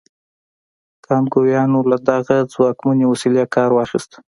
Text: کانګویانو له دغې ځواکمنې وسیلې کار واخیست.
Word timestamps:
کانګویانو 1.05 1.79
له 1.91 1.97
دغې 2.09 2.39
ځواکمنې 2.53 3.05
وسیلې 3.07 3.43
کار 3.55 3.69
واخیست. 3.73 4.11